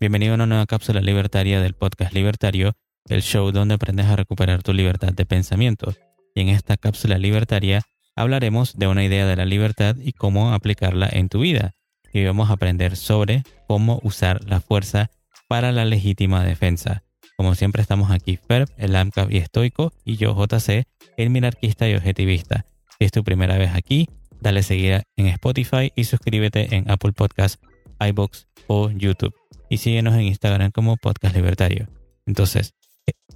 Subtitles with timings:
[0.00, 2.72] Bienvenido a una nueva cápsula libertaria del podcast Libertario,
[3.08, 5.94] el show donde aprendes a recuperar tu libertad de pensamiento.
[6.34, 7.82] Y en esta cápsula libertaria
[8.16, 11.74] hablaremos de una idea de la libertad y cómo aplicarla en tu vida.
[12.12, 15.10] Y vamos a aprender sobre cómo usar la fuerza
[15.48, 17.02] para la legítima defensa.
[17.36, 20.84] Como siempre estamos aquí Ferb, el AMCAP y estoico, y yo JC,
[21.16, 22.64] el minarquista y objetivista.
[22.98, 24.08] Si es tu primera vez aquí,
[24.40, 27.58] dale seguir en Spotify y suscríbete en Apple Podcasts,
[28.00, 29.34] iBox o YouTube
[29.68, 31.88] y síguenos en Instagram como Podcast Libertario.
[32.24, 32.72] Entonces,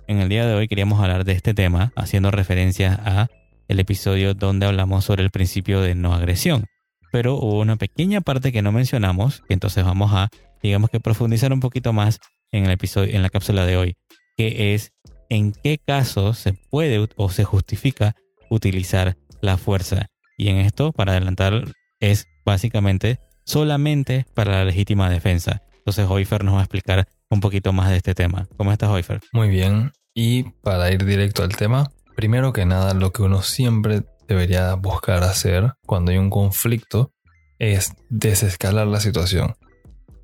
[0.07, 3.27] en el día de hoy queríamos hablar de este tema haciendo referencia a
[3.67, 6.67] el episodio donde hablamos sobre el principio de no agresión.
[7.11, 10.29] Pero hubo una pequeña parte que no mencionamos, que entonces vamos a,
[10.63, 12.21] digamos que profundizar un poquito más
[12.53, 13.97] en el episodio, en la cápsula de hoy,
[14.37, 14.93] que es
[15.31, 18.15] en qué casos se puede o se justifica
[18.51, 20.07] utilizar la fuerza.
[20.39, 21.65] Y en esto, para adelantar,
[21.99, 25.63] es básicamente solamente para la legítima defensa.
[25.79, 28.49] Entonces Hoifer nos va a explicar un poquito más de este tema.
[28.57, 29.21] ¿Cómo estás, Hoifer?
[29.33, 29.93] Muy bien.
[30.15, 35.23] Y para ir directo al tema, primero que nada, lo que uno siempre debería buscar
[35.25, 37.13] hacer cuando hay un conflicto
[37.59, 39.55] es desescalar la situación.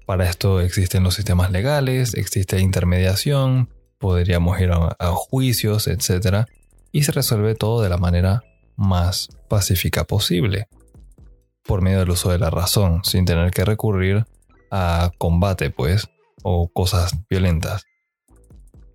[0.06, 3.68] Para esto existen los sistemas legales, existe intermediación,
[3.98, 6.46] podríamos ir a, a juicios, etc.
[6.90, 8.42] Y se resuelve todo de la manera
[8.76, 10.68] más pacífica posible,
[11.70, 14.26] por medio del uso de la razón, sin tener que recurrir
[14.72, 16.08] a combate, pues,
[16.42, 17.84] o cosas violentas.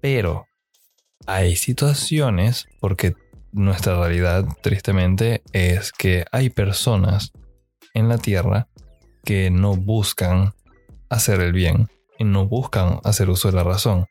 [0.02, 0.46] Pero
[1.26, 3.16] hay situaciones, porque
[3.54, 7.32] nuestra realidad, tristemente, es que hay personas
[7.94, 8.68] en la Tierra
[9.24, 10.52] que no buscan
[11.10, 11.88] hacer el bien
[12.20, 14.08] y no buscan hacer uso de la razón.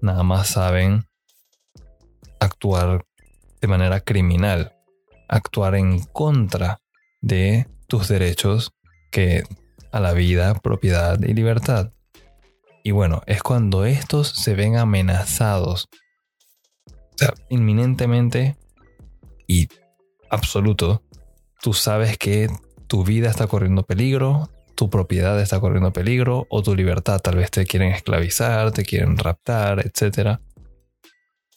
[0.00, 1.04] Nada más saben
[2.40, 3.04] actuar
[3.60, 4.74] de manera criminal,
[5.28, 6.80] actuar en contra
[7.20, 8.72] de tus derechos
[9.10, 9.42] que
[9.90, 11.92] a la vida, propiedad y libertad.
[12.84, 15.88] Y bueno, es cuando estos se ven amenazados,
[16.86, 18.56] o sea, inminentemente
[19.46, 19.68] y
[20.30, 21.02] absoluto,
[21.60, 22.48] tú sabes que
[22.86, 27.18] tu vida está corriendo peligro, tu propiedad está corriendo peligro o tu libertad.
[27.20, 30.38] Tal vez te quieren esclavizar, te quieren raptar, etc.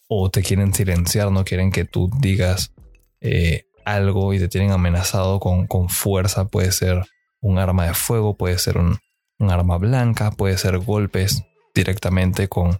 [0.07, 2.73] O te quieren silenciar, no quieren que tú digas
[3.19, 6.45] eh, algo y te tienen amenazado con, con fuerza.
[6.45, 7.05] Puede ser
[7.41, 8.99] un arma de fuego, puede ser un,
[9.39, 11.43] arma blanca, puede ser golpes
[11.73, 12.77] directamente con,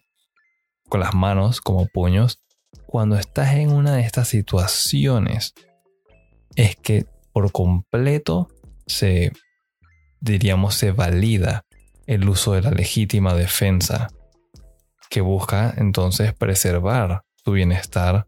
[0.87, 2.39] con las manos como puños.
[2.85, 5.53] Cuando estás en una de estas situaciones,
[6.55, 8.49] es que por completo
[8.85, 9.31] se,
[10.19, 11.65] diríamos, se valida
[12.05, 14.09] el uso de la legítima defensa,
[15.09, 18.27] que busca entonces preservar tu bienestar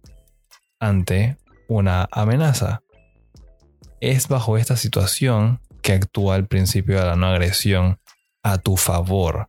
[0.79, 1.37] ante
[1.73, 2.83] una amenaza.
[3.99, 7.99] Es bajo esta situación que actúa al principio de la no agresión
[8.43, 9.47] a tu favor.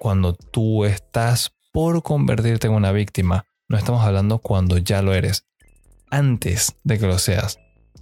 [0.00, 5.46] Cuando tú estás por convertirte en una víctima, no estamos hablando cuando ya lo eres,
[6.10, 7.58] antes de que lo seas.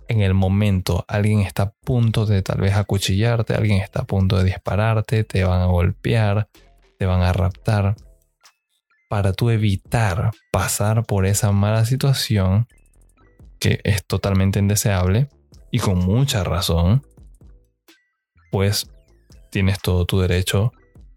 [0.09, 4.39] En el momento alguien está a punto de tal vez acuchillarte, alguien está a punto
[4.39, 6.49] de dispararte, te van a golpear,
[6.99, 7.97] te van a raptar.
[9.11, 12.67] Para tú evitar pasar por esa mala situación,
[13.61, 15.29] que es totalmente indeseable,
[15.71, 17.07] y con mucha razón,
[18.51, 18.91] pues
[19.51, 20.73] tienes todo tu derecho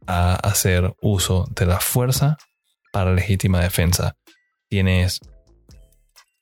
[0.05, 2.37] a hacer uso de la fuerza
[2.91, 4.15] para legítima defensa.
[4.69, 5.21] Tienes,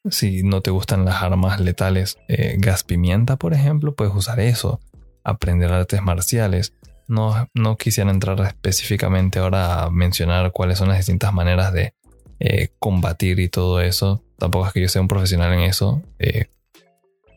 [0.10, 4.82] si no te gustan las armas letales, eh, gas pimienta, por ejemplo, puedes usar eso.
[5.24, 6.74] Aprender artes marciales.
[7.08, 11.94] No, no quisiera entrar específicamente ahora a mencionar cuáles son las distintas maneras de
[12.40, 14.24] eh, combatir y todo eso.
[14.42, 16.02] Tampoco es que yo sea un profesional en eso.
[16.18, 16.48] Eh,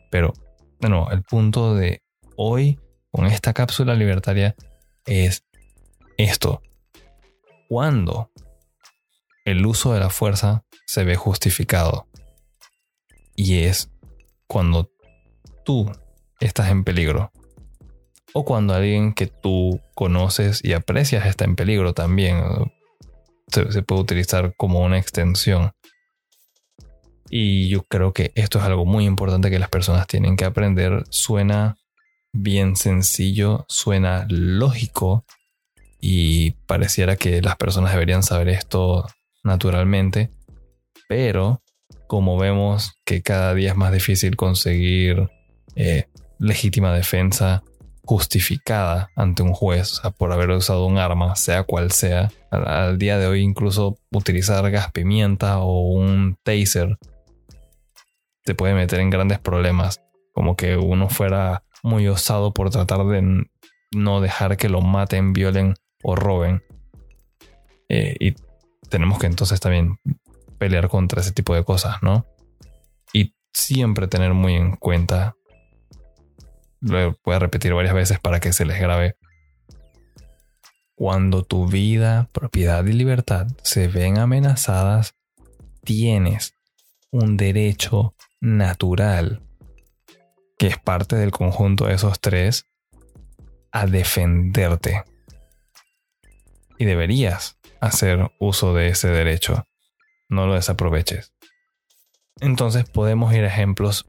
[0.09, 0.33] pero,
[0.81, 2.01] bueno, el punto de
[2.35, 2.79] hoy
[3.11, 4.55] con esta cápsula libertaria
[5.05, 5.45] es
[6.17, 6.63] esto.
[7.69, 8.31] Cuando
[9.45, 12.07] el uso de la fuerza se ve justificado.
[13.35, 13.91] Y es
[14.47, 14.89] cuando
[15.63, 15.91] tú
[16.39, 17.31] estás en peligro.
[18.33, 22.41] O cuando alguien que tú conoces y aprecias está en peligro también.
[23.49, 25.74] Se, puede utilizar como una extensión.
[27.37, 31.03] Y yo creo que esto es algo muy importante que las personas tienen que aprender.
[31.09, 31.75] Suena
[32.31, 35.25] bien sencillo, suena lógico
[35.99, 39.05] y pareciera que las personas deberían saber esto
[39.43, 40.29] naturalmente,
[41.09, 41.61] pero
[42.07, 45.29] como vemos que cada día es más difícil conseguir
[45.75, 46.05] eh,
[46.39, 47.63] legítima defensa
[48.05, 52.31] justificada ante un juez por haber usado un arma, sea cual sea.
[52.49, 56.97] Al, al, día de hoy incluso utilizar gas pimienta o un taser
[58.45, 60.01] te puede meter en grandes problemas,
[60.33, 63.45] como que uno fuera muy osado por tratar de,
[63.91, 66.63] no dejar que lo maten, violen o roben.
[67.89, 68.35] Eh, y
[68.89, 69.97] tenemos que entonces también
[70.57, 72.25] pelear contra ese tipo de cosas, ¿no?
[73.13, 75.35] Y siempre tener muy en cuenta,
[76.81, 79.17] lo voy a repetir varias veces para que se les grabe,
[80.95, 85.15] cuando tu vida, propiedad y libertad se ven amenazadas,
[85.83, 86.53] tienes
[87.11, 88.14] un derecho
[88.45, 89.41] natural,
[90.59, 92.67] que es parte del conjunto de esos tres,
[93.71, 95.03] a defenderte.
[96.77, 99.67] Y deberías hacer uso de ese derecho.
[100.29, 101.33] No lo desaproveches.
[102.39, 104.05] Entonces podemos ir a ejemplos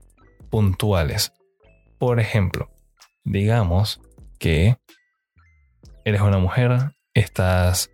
[0.50, 1.32] puntuales.
[1.98, 2.70] Por ejemplo,
[3.24, 4.00] digamos
[4.38, 4.76] que
[6.04, 7.90] eres una mujer, estás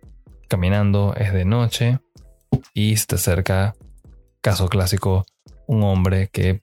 [0.49, 1.99] caminando, es de noche
[2.73, 3.75] y se te acerca,
[4.41, 5.25] caso clásico,
[5.67, 6.61] un hombre que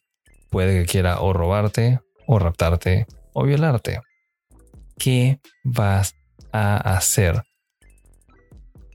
[0.51, 4.01] puede que quiera o robarte, o raptarte, o violarte.
[4.99, 6.17] ¿Qué vas
[6.53, 7.43] a hacer?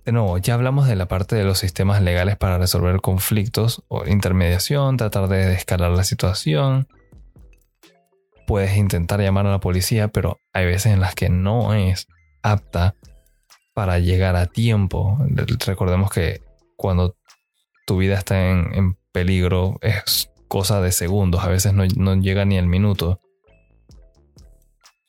[0.05, 4.05] De nuevo, ya hablamos de la parte de los sistemas legales para resolver conflictos o
[4.05, 6.87] intermediación, tratar de escalar la situación.
[8.45, 12.07] Puedes intentar llamar a la policía, pero hay veces en las que no es
[12.43, 12.93] apta
[13.73, 15.17] para llegar a tiempo.
[15.65, 16.41] Recordemos que
[16.77, 17.15] cuando
[17.87, 22.67] tu vida está en, peligro es cosa de segundos, a veces no, llega ni el
[22.67, 23.21] minuto.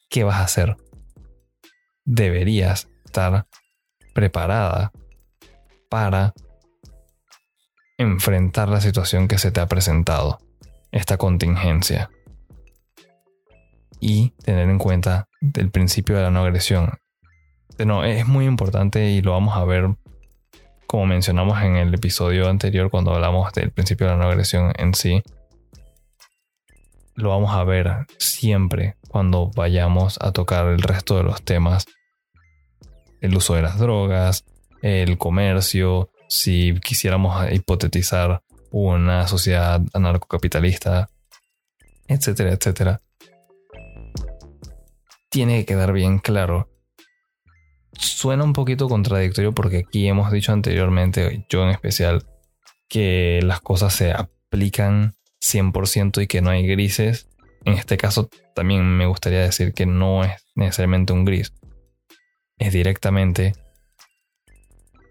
[0.09, 0.77] ¿Qué vas a hacer?
[2.05, 3.49] Deberías estar
[4.15, 4.93] preparada
[5.91, 6.35] para
[7.99, 10.39] enfrentar la situación que se te ha presentado,
[10.93, 12.09] esta contingencia.
[13.99, 16.93] Y tener en cuenta el principio de la no agresión.
[17.85, 19.97] No, es muy importante y lo vamos a ver
[20.87, 24.95] como mencionamos en el episodio anterior cuando hablamos del principio de la no agresión en
[24.95, 25.23] sí.
[27.15, 31.87] Lo vamos a ver siempre cuando vayamos a tocar el resto de los temas.
[33.21, 34.45] El uso de las drogas,
[34.83, 41.09] el comercio, si quisiéramos hipotetizar una sociedad anarcocapitalista,
[42.07, 43.01] etcétera, etcétera.
[45.31, 46.69] Tiene que quedar bien claro
[47.99, 52.25] suena un poquito contradictorio porque aquí hemos dicho anteriormente, yo en especial,
[52.89, 57.29] que las cosas se aplican 100% y que no hay grises.
[57.65, 61.53] En este caso también me gustaría decir que no es necesariamente un gris.
[62.59, 63.55] Es directamente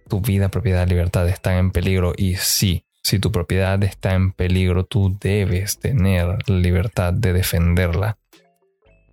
[0.07, 4.85] tu vida, propiedad, libertad están en peligro y sí, si tu propiedad está en peligro,
[4.85, 8.17] tú debes tener libertad de defenderla.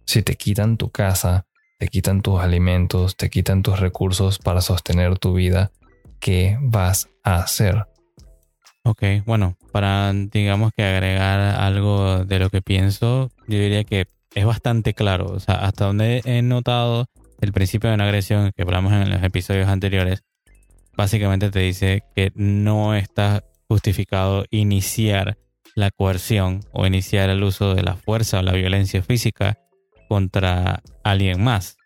[0.07, 1.47] Si te quitan tu casa,
[1.83, 5.73] te quitan tus alimentos, te quitan tus recursos para sostener tu vida,
[6.21, 7.89] ¿qué vas a hacer?
[8.85, 14.45] Ok, bueno, para digamos que agregar algo de lo que pienso, yo diría que es
[14.45, 17.07] bastante claro, o sea, hasta donde he notado
[17.41, 20.23] el principio de una agresión que hablamos en los episodios anteriores,
[20.97, 25.37] básicamente te dice que no está justificado iniciar
[25.75, 29.59] la coerción o iniciar el uso de la fuerza o la violencia física
[30.13, 31.79] contra alguien más.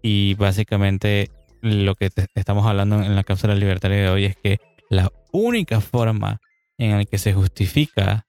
[0.00, 1.30] Y básicamente
[1.60, 4.58] lo que estamos hablando en la cápsula libertaria de hoy es que
[4.88, 6.40] la única forma
[6.78, 8.24] en la que se justifica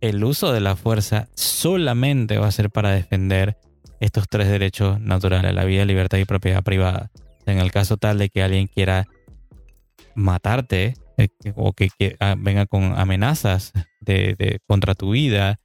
[0.00, 3.58] el uso de la fuerza solamente va a ser para defender
[4.00, 7.10] estos tres derechos naturales, la vida, libertad y propiedad privada.
[7.44, 9.08] En el caso tal de que alguien quiera
[10.14, 15.60] matarte eh, o que, ah, venga con amenazas de, contra tu vida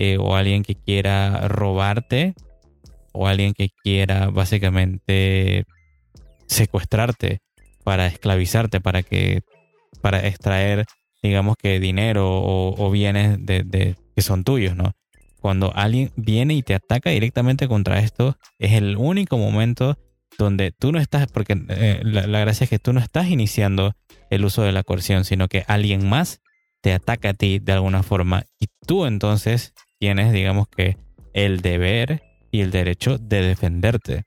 [0.00, 2.34] eh, o alguien que quiera robarte
[3.12, 5.64] o alguien que quiera básicamente
[6.46, 7.40] secuestrarte
[7.82, 9.42] para esclavizarte, para que
[10.00, 10.86] para extraer,
[11.20, 14.92] digamos que dinero o, bienes de, que son tuyos, ¿no?
[15.40, 19.98] Cuando alguien viene y te ataca directamente contra esto, es el único momento
[20.38, 23.96] donde tú no estás, porque eh, la, la, gracia es que tú no estás iniciando
[24.30, 26.40] el uso de la coerción, sino que alguien más
[26.82, 30.96] te ataca a ti de alguna forma y tú entonces tienes, digamos que,
[31.32, 34.24] el deber y el derecho de defenderte.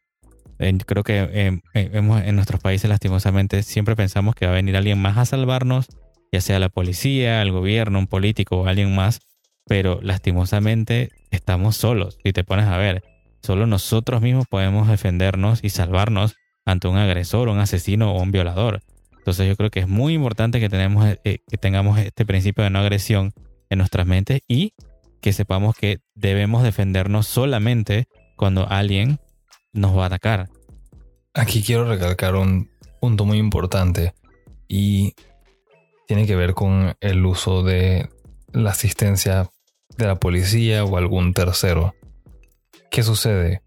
[0.85, 4.99] Creo que em, em, en nuestros países lastimosamente siempre pensamos que va a venir alguien
[4.99, 5.87] más a salvarnos,
[6.31, 9.21] ya sea la policía, el gobierno, un político o alguien más,
[9.65, 12.19] pero lastimosamente estamos solos.
[12.23, 13.03] Si te pones a ver,
[13.41, 18.81] solo nosotros mismos podemos defendernos y salvarnos ante un agresor, un asesino o un violador.
[19.17, 22.69] Entonces yo creo que es muy importante que, tenemos, eh, que tengamos este principio de
[22.69, 23.33] no agresión
[23.69, 24.73] en nuestras mentes y
[25.21, 29.19] que sepamos que debemos defendernos solamente cuando alguien
[29.71, 30.49] nos va a atacar.
[31.33, 34.13] Aquí quiero recalcar un punto muy importante
[34.67, 35.13] y
[36.07, 38.09] tiene que ver con el uso de
[38.51, 39.49] la asistencia
[39.97, 41.93] de la policía o algún tercero.
[42.89, 43.61] ¿Qué sucede?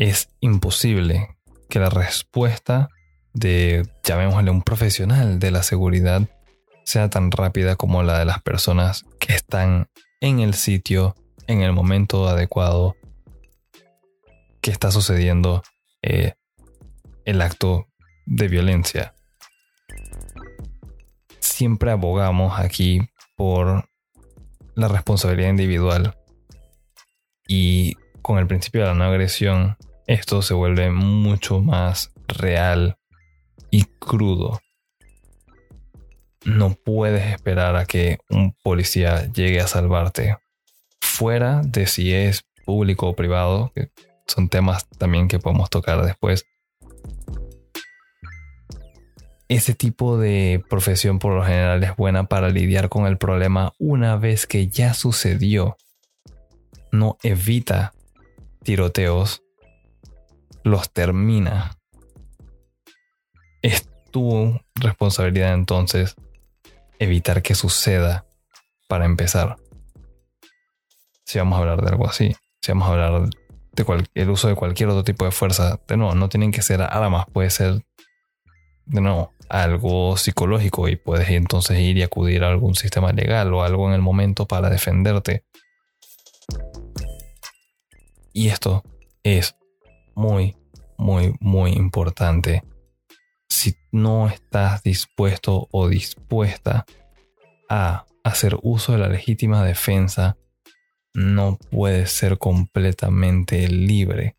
[0.00, 1.36] es imposible
[1.68, 2.88] que la respuesta
[3.34, 6.22] de, llamémosle, un profesional de la seguridad
[6.86, 9.88] sea tan rápida como la de las personas que están
[10.20, 11.14] en el sitio,
[11.46, 12.96] en el momento adecuado,
[14.60, 15.62] que está sucediendo
[16.02, 16.34] eh,
[17.24, 17.88] el acto
[18.26, 19.14] de violencia.
[21.40, 23.00] Siempre abogamos aquí
[23.36, 23.88] por
[24.74, 26.16] la responsabilidad individual
[27.48, 32.96] y con el principio de la no agresión esto se vuelve mucho más real
[33.70, 34.60] y crudo.
[36.44, 40.38] No puedes esperar a que un policía llegue a salvarte.
[41.00, 43.90] Fuera de si es público o privado, que
[44.26, 46.46] son temas también que podemos tocar después.
[49.48, 54.16] Ese tipo de profesión por lo general es buena para lidiar con el problema una
[54.16, 55.76] vez que ya sucedió.
[56.92, 57.92] No evita
[58.62, 59.42] tiroteos
[60.62, 61.76] los termina.
[63.62, 66.16] Es tu responsabilidad entonces
[67.00, 68.26] evitar que suceda
[68.88, 69.56] para empezar.
[71.24, 73.30] Si vamos a hablar de algo así, si vamos a hablar
[73.72, 76.82] de el uso de cualquier otro tipo de fuerza, de nuevo, no tienen que ser
[76.82, 77.82] armas, puede ser,
[78.84, 83.64] de nuevo, algo psicológico y puedes entonces ir y acudir a algún sistema legal o
[83.64, 85.44] algo en el momento para defenderte.
[88.32, 88.84] Y esto
[89.22, 89.56] es
[90.14, 90.56] muy,
[90.98, 92.62] muy, muy importante.
[93.92, 96.86] No estás dispuesto o dispuesta
[97.68, 100.36] a hacer uso de la legítima defensa,
[101.14, 104.36] no puedes ser completamente libre.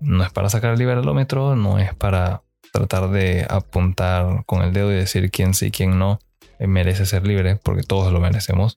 [0.00, 4.90] No es para sacar el liberalómetro, no es para tratar de apuntar con el dedo
[4.90, 6.18] y decir quién sí quién no
[6.58, 8.76] merece ser libre, porque todos lo merecemos.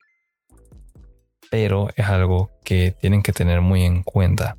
[1.50, 4.58] Pero es algo que tienen que tener muy en cuenta.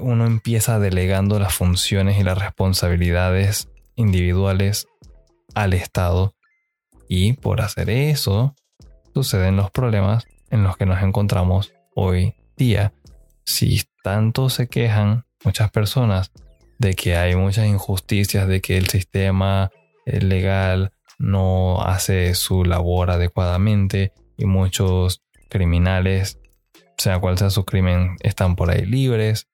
[0.00, 4.86] Uno empieza delegando las funciones y las responsabilidades individuales
[5.54, 6.34] al Estado
[7.08, 8.54] y por hacer eso
[9.14, 12.92] suceden los problemas en los que nos encontramos hoy día.
[13.44, 16.32] Si tanto se quejan muchas personas
[16.78, 19.70] de que hay muchas injusticias, de que el sistema
[20.04, 26.38] eh, legal no hace su labor adecuadamente y muchos criminales,
[26.98, 29.48] sea cual sea su crimen, están por ahí libres,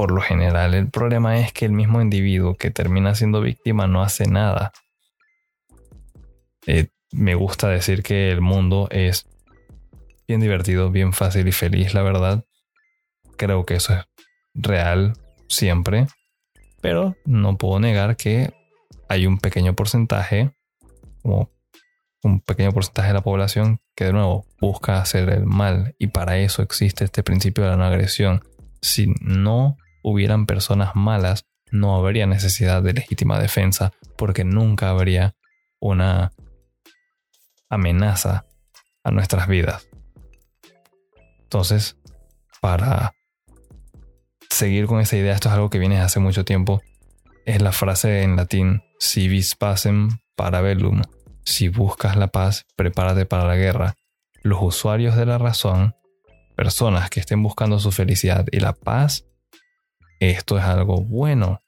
[0.00, 0.72] por lo general.
[0.72, 4.72] El problema es que el mismo individuo que termina siendo víctima no hace nada.
[6.66, 9.28] Eh, me gusta decir que el mundo es
[10.26, 12.46] bien divertido, bien fácil y feliz, la verdad.
[13.36, 14.06] Creo que eso es
[14.54, 15.18] real
[15.50, 16.06] siempre.
[16.80, 18.54] Pero no puedo negar que
[19.06, 20.50] hay un pequeño porcentaje,
[21.20, 21.50] como
[22.22, 25.94] un pequeño porcentaje de la población que de nuevo busca hacer el mal.
[25.98, 28.42] Y para eso existe este principio de la no agresión.
[28.80, 35.34] Si no hubieran personas malas, no habría necesidad de legítima defensa porque nunca habría
[35.78, 36.32] una
[37.68, 38.46] amenaza
[39.04, 39.88] a nuestras vidas.
[41.42, 41.96] Entonces,
[42.60, 43.12] para
[44.50, 46.82] seguir con esa idea, esto es algo que viene hace mucho tiempo,
[47.46, 51.02] es la frase en latín si vis pacem para bellum,
[51.44, 53.94] si buscas la paz, prepárate para la guerra.
[54.42, 55.94] Los usuarios de la razón,
[56.56, 59.24] personas que estén buscando su felicidad y la paz,
[60.20, 61.62] esto es algo bueno,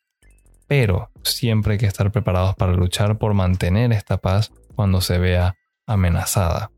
[0.69, 5.57] pero siempre hay que estar preparados para luchar por mantener esta paz cuando se vea
[5.87, 6.71] amenazada.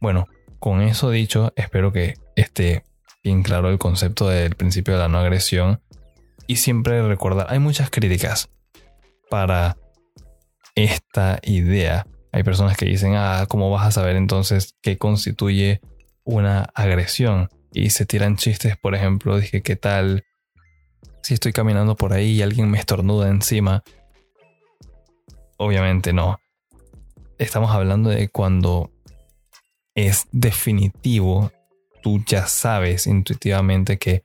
[0.00, 0.28] Bueno,
[0.58, 2.84] con eso dicho, espero que esté
[3.24, 5.80] bien claro el concepto del principio de la no agresión
[6.46, 8.50] y siempre recordar, hay muchas críticas
[9.30, 9.76] para
[10.74, 12.06] esta idea.
[12.32, 15.80] Hay personas que dicen, ah, ¿cómo vas a saber entonces qué constituye
[16.24, 17.48] una agresión?
[17.72, 20.24] Y se tiran chistes, por ejemplo, dije, ¿qué tal
[21.22, 23.82] si estoy caminando por ahí y alguien me estornuda encima.
[25.56, 26.40] Obviamente no.
[27.38, 28.90] Estamos hablando de cuando
[29.94, 31.52] es definitivo,
[32.02, 34.24] tú ya sabes intuitivamente que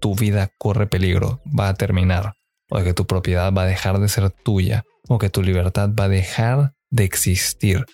[0.00, 2.34] tu vida corre peligro, va a terminar,
[2.68, 6.04] o que tu propiedad va a dejar de ser tuya, o que tu libertad va
[6.04, 7.86] a dejar de existir.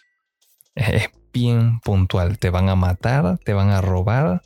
[0.75, 4.43] Es bien puntual, te van a matar, te van a robar,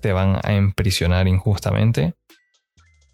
[0.00, 2.14] te van a emprisionar injustamente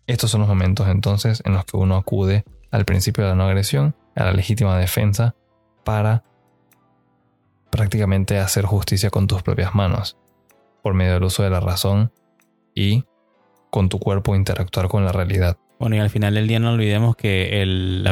[0.07, 3.45] estos son los momentos entonces en los que uno acude al principio de la no
[3.45, 5.35] agresión, a la legítima defensa,
[5.85, 6.25] para
[7.71, 10.17] prácticamente hacer justicia con tus propias manos,
[10.83, 12.13] por medio del uso de la razón
[12.75, 13.05] y
[13.71, 15.59] con tu cuerpo interactuar con la realidad.
[15.79, 18.09] Bueno, y al final del día no olvidemos que el,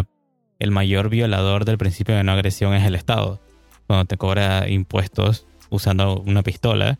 [0.70, 3.40] mayor violador del principio de no agresión es el Estado.
[3.86, 6.98] Cuando te cobra impuestos usando una pistola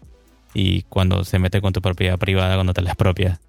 [0.55, 3.41] y cuando se mete con tu propiedad privada cuando te la expropias.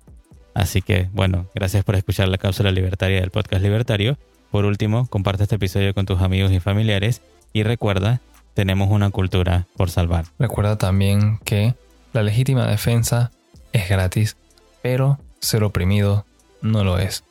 [0.55, 4.17] Así que, bueno, gracias por escuchar la cápsula libertaria del podcast libertario.
[4.50, 7.21] Por último, comparte este episodio con tus amigos y familiares
[7.51, 8.21] y recuerda,
[8.53, 10.25] tenemos una cultura por salvar.
[10.39, 11.75] Recuerda también que
[12.13, 13.31] la legítima defensa
[13.74, 14.38] es gratis,
[14.81, 16.25] pero ser oprimido
[16.62, 17.25] no lo es.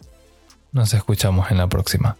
[0.72, 2.18] Nos escuchamos en la próxima.